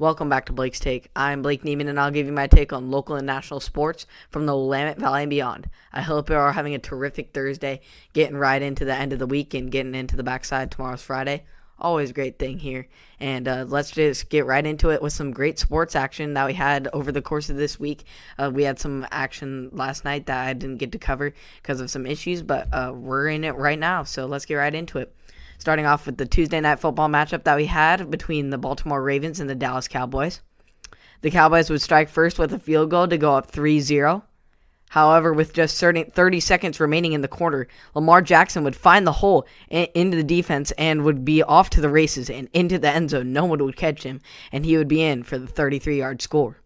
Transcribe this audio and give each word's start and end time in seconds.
Welcome 0.00 0.30
back 0.30 0.46
to 0.46 0.54
Blake's 0.54 0.80
Take. 0.80 1.10
I'm 1.14 1.42
Blake 1.42 1.62
Neiman, 1.62 1.86
and 1.86 2.00
I'll 2.00 2.10
give 2.10 2.24
you 2.24 2.32
my 2.32 2.46
take 2.46 2.72
on 2.72 2.90
local 2.90 3.16
and 3.16 3.26
national 3.26 3.60
sports 3.60 4.06
from 4.30 4.46
the 4.46 4.56
Willamette 4.56 4.96
Valley 4.96 5.24
and 5.24 5.28
beyond. 5.28 5.68
I 5.92 6.00
hope 6.00 6.30
you 6.30 6.36
are 6.36 6.54
having 6.54 6.74
a 6.74 6.78
terrific 6.78 7.34
Thursday, 7.34 7.82
getting 8.14 8.38
right 8.38 8.62
into 8.62 8.86
the 8.86 8.94
end 8.94 9.12
of 9.12 9.18
the 9.18 9.26
week 9.26 9.52
and 9.52 9.70
getting 9.70 9.94
into 9.94 10.16
the 10.16 10.22
backside 10.22 10.70
tomorrow's 10.70 11.02
Friday. 11.02 11.44
Always 11.78 12.08
a 12.08 12.14
great 12.14 12.38
thing 12.38 12.58
here. 12.58 12.88
And 13.20 13.46
uh, 13.46 13.66
let's 13.68 13.90
just 13.90 14.30
get 14.30 14.46
right 14.46 14.64
into 14.64 14.88
it 14.88 15.02
with 15.02 15.12
some 15.12 15.32
great 15.32 15.58
sports 15.58 15.94
action 15.94 16.32
that 16.32 16.46
we 16.46 16.54
had 16.54 16.88
over 16.94 17.12
the 17.12 17.20
course 17.20 17.50
of 17.50 17.58
this 17.58 17.78
week. 17.78 18.04
Uh, 18.38 18.50
we 18.50 18.62
had 18.62 18.78
some 18.78 19.06
action 19.10 19.68
last 19.70 20.06
night 20.06 20.24
that 20.26 20.46
I 20.46 20.54
didn't 20.54 20.78
get 20.78 20.92
to 20.92 20.98
cover 20.98 21.34
because 21.62 21.78
of 21.82 21.90
some 21.90 22.06
issues, 22.06 22.42
but 22.42 22.72
uh, 22.72 22.94
we're 22.96 23.28
in 23.28 23.44
it 23.44 23.54
right 23.54 23.78
now. 23.78 24.04
So 24.04 24.24
let's 24.24 24.46
get 24.46 24.54
right 24.54 24.74
into 24.74 24.96
it 24.96 25.14
starting 25.60 25.84
off 25.84 26.06
with 26.06 26.16
the 26.16 26.24
Tuesday 26.24 26.58
night 26.58 26.80
football 26.80 27.08
matchup 27.08 27.44
that 27.44 27.56
we 27.56 27.66
had 27.66 28.10
between 28.10 28.48
the 28.48 28.58
Baltimore 28.58 29.02
Ravens 29.02 29.40
and 29.40 29.48
the 29.48 29.54
Dallas 29.54 29.88
Cowboys. 29.88 30.40
The 31.20 31.30
Cowboys 31.30 31.68
would 31.68 31.82
strike 31.82 32.08
first 32.08 32.38
with 32.38 32.52
a 32.54 32.58
field 32.58 32.90
goal 32.90 33.06
to 33.06 33.18
go 33.18 33.36
up 33.36 33.50
3 33.50 33.78
0. 33.80 34.24
However, 34.88 35.32
with 35.32 35.52
just 35.52 35.78
30 35.78 36.40
seconds 36.40 36.80
remaining 36.80 37.12
in 37.12 37.20
the 37.20 37.28
quarter, 37.28 37.68
Lamar 37.94 38.22
Jackson 38.22 38.64
would 38.64 38.74
find 38.74 39.06
the 39.06 39.12
hole 39.12 39.46
into 39.68 40.16
the 40.16 40.24
defense 40.24 40.72
and 40.72 41.04
would 41.04 41.24
be 41.24 41.42
off 41.42 41.70
to 41.70 41.80
the 41.80 41.90
races 41.90 42.28
and 42.28 42.48
into 42.54 42.78
the 42.78 42.88
end 42.88 43.10
zone. 43.10 43.32
No 43.32 43.44
one 43.44 43.62
would 43.62 43.76
catch 43.76 44.02
him, 44.02 44.20
and 44.50 44.64
he 44.64 44.76
would 44.76 44.88
be 44.88 45.02
in 45.02 45.22
for 45.22 45.38
the 45.38 45.46
33 45.46 45.98
yard 45.98 46.22
score. 46.22 46.56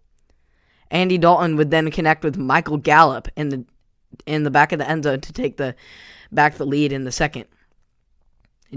Andy 0.90 1.18
Dalton 1.18 1.56
would 1.56 1.70
then 1.70 1.90
connect 1.90 2.22
with 2.22 2.38
Michael 2.38 2.78
Gallup 2.78 3.28
in 3.36 3.48
the 3.48 3.64
in 4.24 4.44
the 4.44 4.50
back 4.50 4.70
of 4.70 4.78
the 4.78 4.88
end 4.88 5.02
zone 5.02 5.20
to 5.20 5.32
take 5.32 5.56
the 5.56 5.74
back 6.30 6.54
the 6.54 6.64
lead 6.64 6.92
in 6.92 7.04
the 7.04 7.12
second. 7.12 7.46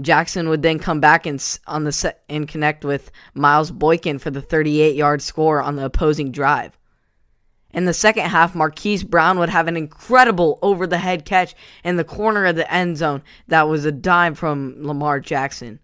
Jackson 0.00 0.48
would 0.48 0.62
then 0.62 0.78
come 0.78 1.00
back 1.00 1.26
and 1.26 1.42
on 1.66 1.84
the 1.84 1.92
set 1.92 2.22
and 2.28 2.46
connect 2.46 2.84
with 2.84 3.10
Miles 3.34 3.70
Boykin 3.70 4.18
for 4.18 4.30
the 4.30 4.42
38-yard 4.42 5.22
score 5.22 5.60
on 5.60 5.76
the 5.76 5.84
opposing 5.84 6.30
drive. 6.30 6.78
In 7.72 7.84
the 7.84 7.92
second 7.92 8.24
half, 8.30 8.54
Marquise 8.54 9.04
Brown 9.04 9.38
would 9.38 9.50
have 9.50 9.68
an 9.68 9.76
incredible 9.76 10.58
over-the-head 10.62 11.24
catch 11.24 11.54
in 11.84 11.96
the 11.96 12.04
corner 12.04 12.46
of 12.46 12.56
the 12.56 12.72
end 12.72 12.96
zone 12.96 13.22
that 13.48 13.68
was 13.68 13.84
a 13.84 13.92
dime 13.92 14.34
from 14.34 14.76
Lamar 14.78 15.20
Jackson. 15.20 15.80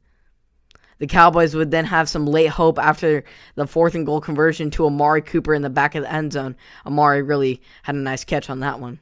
The 0.99 1.07
Cowboys 1.07 1.55
would 1.55 1.71
then 1.71 1.85
have 1.87 2.09
some 2.09 2.25
late 2.25 2.51
hope 2.51 2.79
after 2.79 3.25
the 3.57 3.67
fourth 3.67 3.95
and 3.95 4.07
goal 4.07 4.21
conversion 4.21 4.71
to 4.71 4.87
Amari 4.87 5.23
Cooper 5.23 5.53
in 5.53 5.63
the 5.63 5.69
back 5.69 5.95
of 5.95 6.03
the 6.03 6.13
end 6.13 6.33
zone. 6.33 6.57
Amari 6.87 7.21
really 7.21 7.61
had 7.83 7.97
a 7.97 7.99
nice 7.99 8.25
catch 8.25 8.49
on 8.49 8.61
that 8.61 8.81
one. 8.81 9.01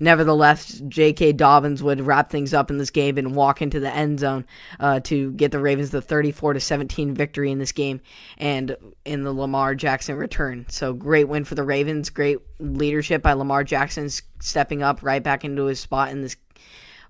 Nevertheless, 0.00 0.80
J.K. 0.86 1.32
Dobbins 1.32 1.82
would 1.82 2.00
wrap 2.00 2.30
things 2.30 2.54
up 2.54 2.70
in 2.70 2.78
this 2.78 2.90
game 2.90 3.18
and 3.18 3.34
walk 3.34 3.60
into 3.60 3.80
the 3.80 3.92
end 3.92 4.20
zone 4.20 4.46
uh, 4.78 5.00
to 5.00 5.32
get 5.32 5.50
the 5.50 5.58
Ravens 5.58 5.90
the 5.90 6.00
34 6.00 6.54
to 6.54 6.60
17 6.60 7.14
victory 7.14 7.50
in 7.50 7.58
this 7.58 7.72
game 7.72 8.00
and 8.36 8.76
in 9.04 9.24
the 9.24 9.32
Lamar 9.32 9.74
Jackson 9.74 10.16
return. 10.16 10.66
So 10.68 10.92
great 10.92 11.28
win 11.28 11.44
for 11.44 11.54
the 11.54 11.64
Ravens. 11.64 12.10
Great 12.10 12.38
leadership 12.60 13.22
by 13.22 13.32
Lamar 13.32 13.64
Jackson 13.64 14.08
stepping 14.40 14.82
up 14.82 15.02
right 15.02 15.22
back 15.22 15.44
into 15.44 15.64
his 15.64 15.80
spot 15.80 16.10
in 16.10 16.22
this 16.22 16.36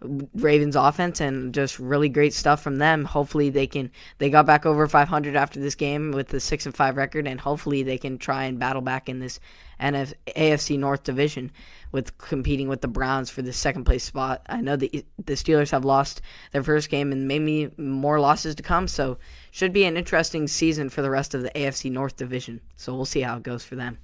Ravens 0.01 0.77
offense 0.77 1.21
and 1.21 1.53
just 1.53 1.79
really 1.79 2.09
great 2.09 2.33
stuff 2.33 2.63
from 2.63 2.77
them. 2.77 3.05
Hopefully 3.05 3.51
they 3.51 3.67
can 3.67 3.91
they 4.19 4.31
got 4.31 4.47
back 4.47 4.65
over 4.65 4.87
500 4.87 5.35
after 5.35 5.59
this 5.59 5.75
game 5.75 6.13
with 6.13 6.29
the 6.29 6.39
6 6.39 6.67
and 6.67 6.75
5 6.75 6.97
record 6.97 7.27
and 7.27 7.41
hopefully 7.41 7.83
they 7.83 7.99
can 7.99 8.17
try 8.19 8.45
and 8.45 8.59
battle 8.59 8.83
back 8.83 9.09
in 9.09 9.19
this 9.19 9.41
NF, 9.81 10.15
AFC 10.29 10.79
North 10.79 11.03
division 11.03 11.51
with 11.91 12.17
competing 12.19 12.69
with 12.69 12.81
the 12.81 12.89
Browns 12.89 13.31
for 13.31 13.43
the 13.43 13.53
second 13.53 13.85
place 13.85 14.05
spot. 14.05 14.43
I 14.49 14.61
know 14.61 14.77
the 14.77 15.05
the 15.25 15.35
Steelers 15.35 15.71
have 15.71 15.85
lost 15.85 16.21
their 16.53 16.63
first 16.63 16.91
game 16.91 17.11
and 17.11 17.27
maybe 17.27 17.71
more 17.77 18.21
losses 18.21 18.55
to 18.57 18.63
come, 18.63 18.87
so 18.87 19.19
should 19.51 19.73
be 19.73 19.85
an 19.85 19.97
interesting 19.97 20.47
season 20.47 20.91
for 20.91 21.03
the 21.03 21.11
rest 21.11 21.35
of 21.35 21.43
the 21.43 21.51
AFC 21.51 21.91
North 21.91 22.17
division. 22.17 22.61
So 22.77 22.95
we'll 22.95 23.05
see 23.05 23.23
how 23.23 23.37
it 23.39 23.43
goes 23.43 23.65
for 23.65 23.75
them. 23.75 23.99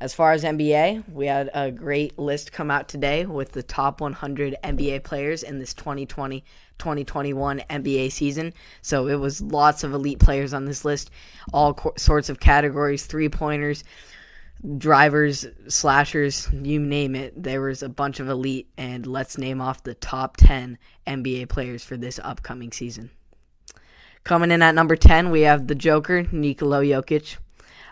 As 0.00 0.14
far 0.14 0.30
as 0.30 0.44
NBA, 0.44 1.08
we 1.12 1.26
had 1.26 1.50
a 1.52 1.72
great 1.72 2.16
list 2.18 2.52
come 2.52 2.70
out 2.70 2.88
today 2.88 3.26
with 3.26 3.50
the 3.50 3.64
top 3.64 4.00
100 4.00 4.54
NBA 4.62 5.02
players 5.02 5.42
in 5.42 5.58
this 5.58 5.74
2020 5.74 6.44
2021 6.78 7.60
NBA 7.68 8.12
season. 8.12 8.54
So 8.80 9.08
it 9.08 9.16
was 9.16 9.40
lots 9.40 9.82
of 9.82 9.92
elite 9.92 10.20
players 10.20 10.54
on 10.54 10.64
this 10.66 10.84
list, 10.84 11.10
all 11.52 11.74
co- 11.74 11.94
sorts 11.96 12.28
of 12.28 12.38
categories, 12.38 13.06
three 13.06 13.28
pointers, 13.28 13.82
drivers, 14.76 15.44
slashers, 15.66 16.48
you 16.52 16.78
name 16.78 17.16
it. 17.16 17.42
There 17.42 17.60
was 17.60 17.82
a 17.82 17.88
bunch 17.88 18.20
of 18.20 18.28
elite, 18.28 18.68
and 18.76 19.04
let's 19.04 19.36
name 19.36 19.60
off 19.60 19.82
the 19.82 19.94
top 19.94 20.36
10 20.36 20.78
NBA 21.08 21.48
players 21.48 21.82
for 21.82 21.96
this 21.96 22.20
upcoming 22.22 22.70
season. 22.70 23.10
Coming 24.22 24.52
in 24.52 24.62
at 24.62 24.76
number 24.76 24.94
10, 24.94 25.32
we 25.32 25.40
have 25.40 25.66
the 25.66 25.74
Joker, 25.74 26.22
Nikola 26.30 26.82
Jokic 26.82 27.38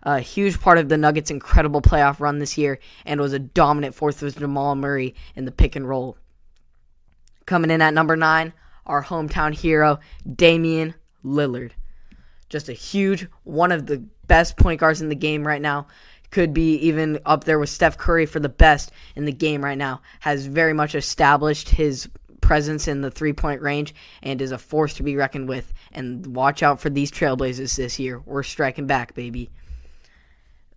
a 0.03 0.21
huge 0.21 0.61
part 0.61 0.79
of 0.79 0.89
the 0.89 0.97
Nuggets' 0.97 1.31
incredible 1.31 1.83
playoff 1.83 2.21
run 2.21 2.39
this 2.39 2.57
year 2.59 2.79
and 3.05 3.21
was 3.21 3.33
a 3.33 3.39
dominant 3.39 3.95
force 3.95 4.21
with 4.21 4.39
Jamal 4.39 4.75
Murray 4.75 5.15
in 5.35 5.45
the 5.45 5.53
pick 5.53 5.77
and 5.77 5.89
roll. 5.89 6.17
Coming 7.47 7.71
in 7.71 7.81
at 7.81 7.95
number 7.95 8.17
nine, 8.17 8.53
our 8.87 9.03
hometown 9.05 9.55
hero, 9.55 10.01
Damian 10.35 10.95
Lillard. 11.25 11.73
Just 12.49 12.69
a 12.69 12.73
huge, 12.73 13.27
one 13.45 13.73
of 13.73 13.87
the 13.87 14.05
best 14.27 14.57
point 14.57 14.81
guards 14.81 15.01
in 15.01 15.09
the 15.09 15.15
game 15.15 15.47
right 15.47 15.63
now. 15.63 15.87
Could 16.31 16.53
be 16.53 16.75
even 16.79 17.21
up 17.25 17.45
there 17.45 17.59
with 17.59 17.71
Steph 17.71 17.97
Curry 17.97 18.27
for 18.27 18.41
the 18.41 18.49
best 18.49 18.91
in 19.15 19.25
the 19.25 19.33
game 19.33 19.65
right 19.65 19.79
now. 19.79 20.03
Has 20.21 20.47
very 20.47 20.73
much 20.73 20.95
established 20.95 21.69
his 21.69 22.09
presence 22.41 22.87
in 22.89 23.01
the 23.01 23.11
three 23.11 23.33
point 23.33 23.63
range 23.63 23.95
and 24.23 24.41
is 24.41 24.53
a 24.53 24.59
force 24.59 24.95
to 24.95 25.03
be 25.03 25.17
reckoned 25.17 25.49
with. 25.49 25.73
And 25.93 26.35
watch 26.35 26.63
out 26.63 26.81
for 26.81 26.91
these 26.91 27.11
Trailblazers 27.11 27.77
this 27.77 27.99
year. 27.99 28.21
We're 28.25 28.43
striking 28.43 28.87
back, 28.87 29.15
baby. 29.15 29.51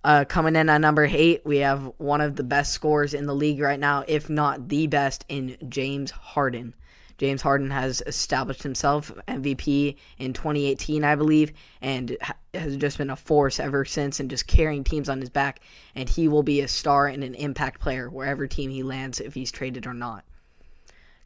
Uh, 0.03 0.23
coming 0.25 0.55
in 0.55 0.69
at 0.69 0.79
number 0.79 1.05
eight, 1.05 1.41
we 1.45 1.57
have 1.57 1.91
one 1.97 2.21
of 2.21 2.35
the 2.35 2.43
best 2.43 2.71
scorers 2.71 3.13
in 3.13 3.25
the 3.25 3.35
league 3.35 3.59
right 3.59 3.79
now, 3.79 4.03
if 4.07 4.29
not 4.29 4.69
the 4.69 4.87
best, 4.87 5.25
in 5.27 5.57
James 5.67 6.11
Harden. 6.11 6.73
James 7.17 7.41
Harden 7.41 7.69
has 7.69 8.01
established 8.07 8.63
himself 8.63 9.11
MVP 9.27 9.97
in 10.19 10.31
2018, 10.31 11.03
I 11.03 11.15
believe, 11.15 11.51
and 11.81 12.17
has 12.53 12.77
just 12.77 12.97
been 12.97 13.09
a 13.09 13.15
force 13.17 13.59
ever 13.59 13.83
since 13.83 14.21
and 14.21 14.29
just 14.29 14.47
carrying 14.47 14.85
teams 14.85 15.09
on 15.09 15.19
his 15.19 15.29
back. 15.29 15.59
And 15.95 16.07
he 16.07 16.29
will 16.29 16.43
be 16.43 16.61
a 16.61 16.67
star 16.69 17.07
and 17.07 17.21
an 17.21 17.35
impact 17.35 17.81
player 17.81 18.09
wherever 18.09 18.47
team 18.47 18.69
he 18.69 18.83
lands, 18.83 19.19
if 19.19 19.33
he's 19.33 19.51
traded 19.51 19.85
or 19.85 19.93
not. 19.93 20.23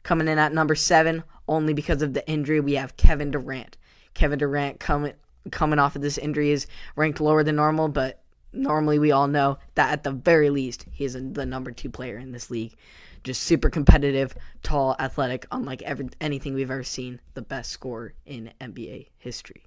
Coming 0.02 0.26
in 0.26 0.36
at 0.36 0.52
number 0.52 0.74
seven, 0.74 1.22
only 1.46 1.74
because 1.74 2.02
of 2.02 2.12
the 2.12 2.28
injury, 2.28 2.58
we 2.58 2.74
have 2.74 2.96
Kevin 2.96 3.30
Durant. 3.30 3.76
Kevin 4.14 4.40
Durant 4.40 4.80
coming 4.80 5.14
coming 5.50 5.78
off 5.78 5.94
of 5.94 6.02
this 6.02 6.18
injury 6.18 6.50
is 6.50 6.66
ranked 6.96 7.20
lower 7.20 7.44
than 7.44 7.56
normal, 7.56 7.88
but 7.88 8.23
normally 8.54 8.98
we 8.98 9.12
all 9.12 9.26
know 9.26 9.58
that 9.74 9.92
at 9.92 10.04
the 10.04 10.12
very 10.12 10.50
least 10.50 10.86
he 10.90 11.04
is 11.04 11.14
the 11.14 11.46
number 11.46 11.70
two 11.70 11.90
player 11.90 12.18
in 12.18 12.32
this 12.32 12.50
league. 12.50 12.74
Just 13.22 13.42
super 13.42 13.70
competitive, 13.70 14.34
tall, 14.62 14.96
athletic, 14.98 15.46
unlike 15.50 15.82
anything 16.20 16.54
we've 16.54 16.70
ever 16.70 16.84
seen. 16.84 17.20
The 17.32 17.42
best 17.42 17.70
scorer 17.70 18.14
in 18.26 18.52
NBA 18.60 19.08
history. 19.16 19.64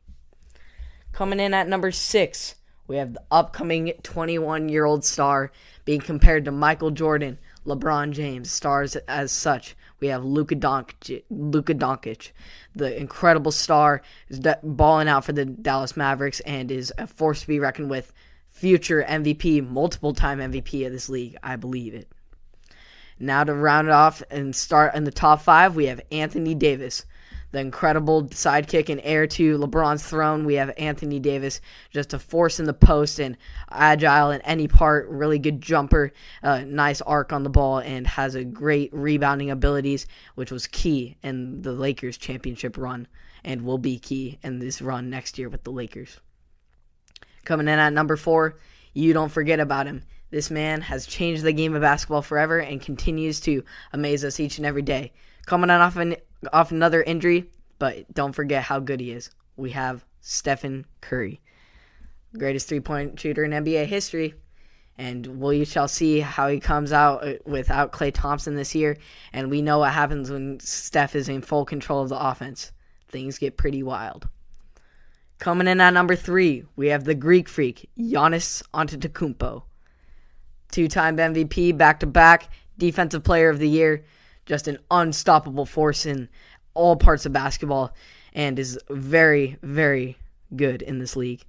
Coming 1.12 1.40
in 1.40 1.56
at 1.56 1.68
number 1.68 1.92
six, 1.92 2.56
we 2.88 2.98
have 2.98 3.14
the 3.14 3.24
upcoming 3.32 3.94
21 4.04 4.70
year 4.70 4.86
old 4.86 5.04
star 5.04 5.52
being 5.84 6.00
compared 6.00 6.46
to 6.46 6.52
Michael 6.52 6.92
Jordan, 6.92 7.38
LeBron 7.66 8.12
James, 8.12 8.52
stars 8.52 8.96
as 8.96 9.32
such. 9.32 9.76
We 10.00 10.08
have 10.08 10.24
Luka 10.24 10.56
Doncic, 10.56 11.24
Luka 11.30 11.74
Doncic, 11.74 12.32
the 12.76 12.96
incredible 12.96 13.52
star, 13.52 14.04
is 14.30 14.40
balling 14.64 15.08
out 15.08 15.26
for 15.26 15.34
the 15.34 15.46
Dallas 15.46 15.98
Mavericks 15.98 16.40
and 16.42 16.72
is 16.72 16.94
a 16.98 17.08
force 17.08 17.42
to 17.42 17.48
be 17.48 17.60
reckoned 17.60 17.90
with 17.90 18.14
future 18.58 19.06
MVP, 19.08 19.68
multiple 19.68 20.14
time 20.14 20.40
MVP 20.40 20.86
of 20.86 20.92
this 20.92 21.10
league. 21.10 21.38
I 21.44 21.56
believe 21.58 21.94
it. 21.94 22.10
Now 23.20 23.44
to 23.44 23.54
round 23.54 23.88
it 23.88 23.94
off 23.94 24.24
and 24.32 24.56
start 24.56 24.96
in 24.96 25.04
the 25.04 25.12
top 25.12 25.42
five, 25.42 25.76
we 25.76 25.86
have 25.86 26.02
Anthony 26.12 26.56
Davis, 26.56 27.06
the 27.52 27.60
incredible 27.60 28.26
sidekick 28.26 28.90
and 28.90 29.00
heir 29.04 29.28
to 29.28 29.60
LeBron's 29.60 30.04
throne. 30.04 30.44
We 30.44 30.56
have 30.56 30.74
Anthony 30.78 31.20
Davis, 31.20 31.62
just 31.92 32.14
a 32.14 32.20
force 32.20 32.60
in 32.60 32.66
the 32.66 32.74
post 32.74 33.20
and 33.20 33.38
agile 33.70 34.32
in 34.32 34.42
any 34.42 34.68
part, 34.68 35.08
really 35.08 35.40
good 35.40 35.62
jumper, 35.62 36.12
uh, 36.42 36.64
nice 36.66 37.02
arc 37.02 37.32
on 37.32 37.44
the 37.44 37.50
ball, 37.52 37.80
and 37.80 38.08
has 38.08 38.34
a 38.34 38.44
great 38.44 38.92
rebounding 38.92 39.52
abilities, 39.52 40.08
which 40.34 40.52
was 40.52 40.66
key 40.68 41.18
in 41.22 41.62
the 41.62 41.74
Lakers 41.74 42.18
championship 42.18 42.76
run 42.76 43.08
and 43.44 43.62
will 43.62 43.78
be 43.78 44.00
key 44.00 44.40
in 44.44 44.60
this 44.60 44.82
run 44.82 45.10
next 45.12 45.38
year 45.38 45.48
with 45.48 45.64
the 45.64 45.72
Lakers. 45.72 46.20
Coming 47.48 47.70
in 47.70 47.80
at 47.80 47.94
number 47.94 48.18
four, 48.18 48.58
you 48.94 49.14
don't 49.14 49.32
forget 49.32 49.62
about 49.62 49.88
him. 49.88 50.04
This 50.32 50.52
man 50.52 50.82
has 50.82 51.06
changed 51.08 51.44
the 51.44 51.54
game 51.54 51.76
of 51.76 51.82
basketball 51.82 52.22
forever 52.22 52.60
and 52.60 52.82
continues 52.82 53.40
to 53.42 53.64
amaze 53.94 54.26
us 54.26 54.42
each 54.42 54.58
and 54.58 54.68
every 54.68 54.82
day. 54.82 55.14
Coming 55.46 55.70
on 55.70 55.80
off 55.80 55.96
an 55.96 56.18
off 56.52 56.72
another 56.72 57.02
injury, 57.02 57.50
but 57.80 58.14
don't 58.14 58.34
forget 58.34 58.64
how 58.64 58.82
good 58.82 59.00
he 59.00 59.12
is. 59.14 59.30
We 59.56 59.72
have 59.72 60.04
Stephen 60.20 60.86
Curry, 61.00 61.40
greatest 62.38 62.68
three 62.68 62.82
point 62.82 63.18
shooter 63.18 63.46
in 63.46 63.52
NBA 63.52 63.86
history. 63.86 64.34
And 64.98 65.40
we 65.40 65.64
shall 65.64 65.88
see 65.88 66.20
how 66.20 66.50
he 66.50 66.60
comes 66.60 66.92
out 66.92 67.26
uh, 67.26 67.36
without 67.46 67.94
Klay 67.94 68.14
Thompson 68.14 68.56
this 68.56 68.76
year. 68.76 68.98
And 69.32 69.50
we 69.50 69.62
know 69.62 69.80
what 69.80 69.94
happens 69.94 70.30
when 70.30 70.60
Steph 70.60 71.16
is 71.16 71.30
in 71.30 71.42
full 71.42 71.64
control 71.64 72.02
of 72.02 72.10
the 72.10 72.22
offense. 72.22 72.74
Things 73.08 73.38
get 73.38 73.56
pretty 73.56 73.84
wild. 73.84 74.28
Coming 75.40 75.68
in 75.68 75.80
at 75.80 75.94
number 75.94 76.16
three, 76.16 76.64
we 76.76 76.88
have 76.88 77.04
the 77.04 77.14
Greek 77.14 77.48
freak, 77.48 77.90
Giannis 77.98 78.64
Antetokounmpo. 78.74 79.64
Two-time 80.72 81.18
MVP, 81.18 81.78
back-to-back, 81.78 82.50
defensive 82.78 83.24
player 83.24 83.50
of 83.50 83.60
the 83.60 83.70
year, 83.70 84.04
just 84.48 84.68
an 84.68 84.80
unstoppable 84.90 85.66
force 85.66 86.06
in 86.06 86.28
all 86.74 86.96
parts 86.96 87.26
of 87.26 87.34
basketball, 87.34 87.94
and 88.34 88.58
is 88.58 88.80
very, 88.90 89.58
very 89.62 90.18
good 90.56 90.82
in 90.82 90.98
this 90.98 91.16
league, 91.16 91.44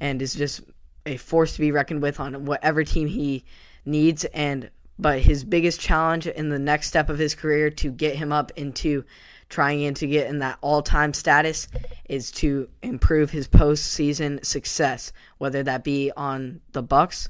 and 0.00 0.20
is 0.20 0.34
just 0.34 0.60
a 1.06 1.16
force 1.16 1.54
to 1.54 1.60
be 1.60 1.72
reckoned 1.72 2.02
with 2.02 2.20
on 2.20 2.44
whatever 2.44 2.84
team 2.84 3.08
he 3.08 3.44
needs. 3.86 4.24
And 4.26 4.70
but 4.98 5.20
his 5.20 5.44
biggest 5.44 5.80
challenge 5.80 6.26
in 6.26 6.50
the 6.50 6.58
next 6.58 6.88
step 6.88 7.08
of 7.08 7.18
his 7.18 7.34
career 7.34 7.70
to 7.70 7.90
get 7.90 8.16
him 8.16 8.32
up 8.32 8.52
into 8.56 9.04
trying 9.50 9.92
to 9.92 10.06
get 10.06 10.28
in 10.28 10.38
that 10.38 10.58
all-time 10.62 11.12
status 11.12 11.68
is 12.08 12.30
to 12.30 12.68
improve 12.82 13.30
his 13.30 13.46
postseason 13.46 14.42
success, 14.44 15.12
whether 15.38 15.62
that 15.62 15.84
be 15.84 16.10
on 16.16 16.60
the 16.72 16.82
Bucks 16.82 17.28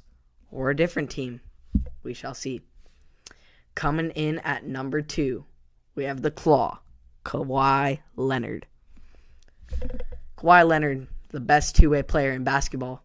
or 0.52 0.70
a 0.70 0.76
different 0.76 1.10
team. 1.10 1.40
We 2.02 2.14
shall 2.14 2.34
see. 2.34 2.60
Coming 3.74 4.10
in 4.10 4.38
at 4.40 4.64
number 4.64 5.00
two, 5.00 5.46
we 5.94 6.04
have 6.04 6.22
the 6.22 6.30
Claw, 6.30 6.80
Kawhi 7.24 8.00
Leonard. 8.16 8.66
Kawhi 10.36 10.66
Leonard, 10.66 11.06
the 11.30 11.40
best 11.40 11.76
two-way 11.76 12.02
player 12.02 12.32
in 12.32 12.44
basketball, 12.44 13.02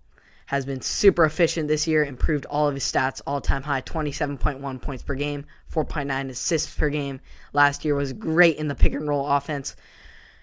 has 0.47 0.65
been 0.65 0.81
super 0.81 1.25
efficient 1.25 1.67
this 1.67 1.87
year, 1.87 2.05
improved 2.05 2.45
all 2.45 2.67
of 2.67 2.75
his 2.75 2.83
stats, 2.83 3.21
all 3.25 3.41
time 3.41 3.63
high 3.63 3.81
27.1 3.81 4.81
points 4.81 5.03
per 5.03 5.15
game, 5.15 5.45
4.9 5.73 6.29
assists 6.29 6.75
per 6.75 6.89
game. 6.89 7.19
Last 7.53 7.83
year 7.83 7.95
was 7.95 8.13
great 8.13 8.57
in 8.57 8.67
the 8.67 8.75
pick 8.75 8.93
and 8.93 9.07
roll 9.07 9.27
offense, 9.27 9.75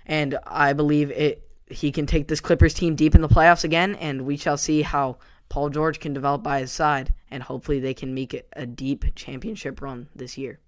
and 0.06 0.38
I 0.46 0.72
believe 0.72 1.10
it 1.10 1.48
he 1.68 1.90
can 1.90 2.06
take 2.06 2.28
this 2.28 2.40
Clippers 2.40 2.74
team 2.74 2.96
deep 2.96 3.14
in 3.14 3.22
the 3.22 3.28
playoffs 3.28 3.64
again, 3.64 3.94
and 3.96 4.26
we 4.26 4.36
shall 4.36 4.56
see 4.56 4.82
how 4.82 5.18
Paul 5.48 5.70
George 5.70 6.00
can 6.00 6.12
develop 6.12 6.42
by 6.42 6.60
his 6.60 6.72
side, 6.72 7.14
and 7.30 7.42
hopefully 7.42 7.80
they 7.80 7.94
can 7.94 8.14
make 8.14 8.42
a 8.52 8.66
deep 8.66 9.04
championship 9.14 9.80
run 9.80 10.08
this 10.14 10.36
year. 10.36 10.58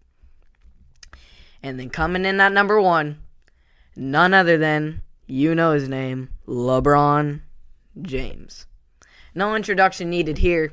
And 1.63 1.79
then 1.79 1.91
coming 1.91 2.25
in 2.25 2.41
at 2.41 2.53
number 2.53 2.81
one, 2.81 3.23
none 3.97 4.35
other 4.35 4.59
than, 4.59 5.03
you 5.27 5.55
know 5.55 5.73
his 5.73 5.89
name, 5.89 6.31
LeBron 6.47 7.41
James. 8.03 8.67
No 9.35 9.57
introduction 9.57 10.11
needed 10.11 10.39
here. 10.39 10.73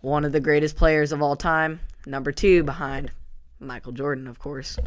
One 0.00 0.24
of 0.24 0.30
the 0.30 0.40
greatest 0.40 0.76
players 0.76 1.10
of 1.10 1.20
all 1.20 1.34
time. 1.34 1.80
Number 2.06 2.30
two 2.30 2.62
behind 2.62 3.10
Michael 3.58 3.92
Jordan, 3.92 4.28
of 4.28 4.38
course. 4.38 4.78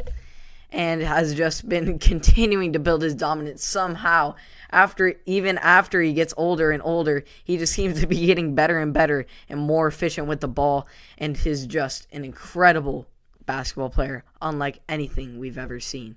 And 0.70 1.02
has 1.02 1.34
just 1.34 1.68
been 1.68 1.98
continuing 2.10 2.72
to 2.72 2.78
build 2.78 3.02
his 3.02 3.14
dominance 3.14 3.62
somehow. 3.62 4.36
After 4.70 5.14
even 5.26 5.58
after 5.58 6.00
he 6.00 6.14
gets 6.14 6.32
older 6.38 6.70
and 6.70 6.82
older, 6.82 7.24
he 7.44 7.58
just 7.58 7.72
seems 7.74 8.00
to 8.00 8.06
be 8.06 8.26
getting 8.26 8.54
better 8.54 8.78
and 8.78 8.94
better 8.94 9.26
and 9.50 9.60
more 9.60 9.86
efficient 9.86 10.26
with 10.26 10.40
the 10.40 10.48
ball 10.48 10.88
and 11.18 11.38
is 11.46 11.66
just 11.66 12.08
an 12.10 12.24
incredible 12.24 13.06
basketball 13.44 13.90
player, 13.90 14.24
unlike 14.40 14.80
anything 14.88 15.38
we've 15.38 15.58
ever 15.58 15.78
seen. 15.78 16.16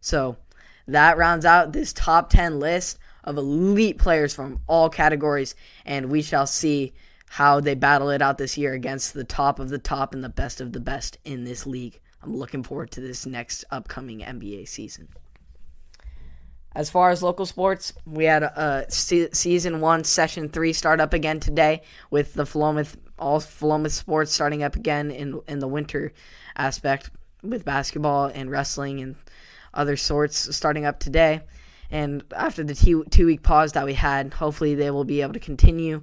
So 0.00 0.38
that 0.86 1.16
rounds 1.16 1.44
out 1.44 1.72
this 1.72 1.92
top 1.92 2.30
10 2.30 2.58
list 2.58 2.98
of 3.22 3.36
elite 3.36 3.98
players 3.98 4.34
from 4.34 4.60
all 4.66 4.90
categories, 4.90 5.54
and 5.84 6.10
we 6.10 6.22
shall 6.22 6.46
see 6.46 6.92
how 7.30 7.58
they 7.58 7.74
battle 7.74 8.10
it 8.10 8.22
out 8.22 8.38
this 8.38 8.56
year 8.56 8.74
against 8.74 9.14
the 9.14 9.24
top 9.24 9.58
of 9.58 9.68
the 9.68 9.78
top 9.78 10.14
and 10.14 10.22
the 10.22 10.28
best 10.28 10.60
of 10.60 10.72
the 10.72 10.80
best 10.80 11.18
in 11.24 11.44
this 11.44 11.66
league. 11.66 12.00
I'm 12.22 12.36
looking 12.36 12.62
forward 12.62 12.90
to 12.92 13.00
this 13.00 13.26
next 13.26 13.64
upcoming 13.70 14.20
NBA 14.20 14.68
season. 14.68 15.08
As 16.76 16.90
far 16.90 17.10
as 17.10 17.22
local 17.22 17.46
sports, 17.46 17.92
we 18.04 18.24
had 18.24 18.42
a, 18.42 18.86
season 18.88 19.80
one, 19.80 20.04
session 20.04 20.48
three 20.48 20.72
start 20.72 21.00
up 21.00 21.12
again 21.12 21.38
today 21.38 21.82
with 22.10 22.34
the 22.34 22.44
Philomath, 22.44 22.96
all 23.18 23.40
Philomath 23.40 23.92
sports 23.92 24.32
starting 24.32 24.62
up 24.62 24.74
again 24.74 25.10
in 25.10 25.40
in 25.46 25.60
the 25.60 25.68
winter 25.68 26.12
aspect 26.56 27.10
with 27.42 27.64
basketball 27.64 28.26
and 28.26 28.50
wrestling 28.50 29.00
and 29.00 29.16
other 29.74 29.96
sorts 29.96 30.54
starting 30.54 30.84
up 30.84 30.98
today. 30.98 31.42
And 31.90 32.24
after 32.34 32.64
the 32.64 32.74
two, 32.74 33.04
two 33.10 33.26
week 33.26 33.42
pause 33.42 33.72
that 33.72 33.84
we 33.84 33.94
had, 33.94 34.34
hopefully 34.34 34.74
they 34.74 34.90
will 34.90 35.04
be 35.04 35.20
able 35.20 35.34
to 35.34 35.40
continue 35.40 36.02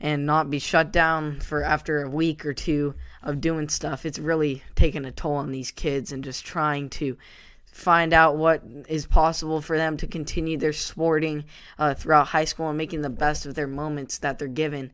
and 0.00 0.24
not 0.24 0.50
be 0.50 0.58
shut 0.58 0.92
down 0.92 1.40
for 1.40 1.62
after 1.62 2.02
a 2.02 2.08
week 2.08 2.46
or 2.46 2.54
two 2.54 2.94
of 3.22 3.40
doing 3.40 3.68
stuff. 3.68 4.06
It's 4.06 4.18
really 4.18 4.62
taken 4.74 5.04
a 5.04 5.12
toll 5.12 5.34
on 5.34 5.52
these 5.52 5.70
kids 5.70 6.10
and 6.10 6.24
just 6.24 6.44
trying 6.44 6.88
to 6.90 7.18
find 7.66 8.12
out 8.12 8.36
what 8.36 8.62
is 8.88 9.06
possible 9.06 9.60
for 9.60 9.76
them 9.76 9.96
to 9.98 10.06
continue 10.06 10.56
their 10.56 10.72
sporting 10.72 11.44
uh, 11.78 11.94
throughout 11.94 12.28
high 12.28 12.44
school 12.44 12.68
and 12.68 12.78
making 12.78 13.02
the 13.02 13.10
best 13.10 13.46
of 13.46 13.54
their 13.54 13.66
moments 13.66 14.18
that 14.18 14.38
they're 14.38 14.48
given. 14.48 14.90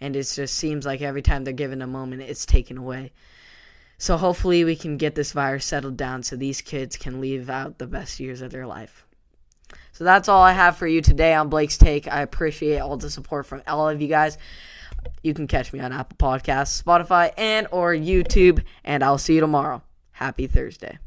And 0.00 0.16
it 0.16 0.24
just 0.24 0.56
seems 0.56 0.84
like 0.84 1.02
every 1.02 1.22
time 1.22 1.44
they're 1.44 1.52
given 1.52 1.82
a 1.82 1.86
moment, 1.86 2.22
it's 2.22 2.46
taken 2.46 2.78
away. 2.78 3.12
So 3.98 4.16
hopefully 4.16 4.64
we 4.64 4.76
can 4.76 4.96
get 4.96 5.14
this 5.14 5.32
virus 5.32 5.64
settled 5.64 5.96
down 5.96 6.22
so 6.22 6.36
these 6.36 6.60
kids 6.60 6.96
can 6.96 7.20
leave 7.20 7.48
out 7.48 7.78
the 7.78 7.86
best 7.86 8.20
years 8.20 8.42
of 8.42 8.50
their 8.50 8.66
life. 8.66 9.06
So 9.92 10.04
that's 10.04 10.28
all 10.28 10.42
I 10.42 10.52
have 10.52 10.76
for 10.76 10.86
you 10.86 11.00
today 11.00 11.34
on 11.34 11.48
Blake's 11.48 11.78
Take. 11.78 12.06
I 12.06 12.20
appreciate 12.20 12.78
all 12.78 12.98
the 12.98 13.10
support 13.10 13.46
from 13.46 13.62
all 13.66 13.88
of 13.88 14.02
you 14.02 14.08
guys. 14.08 14.36
You 15.22 15.32
can 15.32 15.46
catch 15.46 15.72
me 15.72 15.80
on 15.80 15.92
Apple 15.92 16.16
Podcasts, 16.18 16.82
Spotify, 16.82 17.32
and 17.38 17.66
or 17.70 17.94
YouTube, 17.94 18.62
and 18.84 19.02
I'll 19.02 19.18
see 19.18 19.34
you 19.36 19.40
tomorrow. 19.40 19.82
Happy 20.12 20.46
Thursday. 20.46 20.98